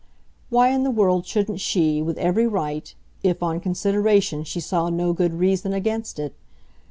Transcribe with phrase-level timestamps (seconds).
[0.49, 5.13] Why in the world shouldn't she, with every right if, on consideration, she saw no
[5.13, 6.33] good reason against it?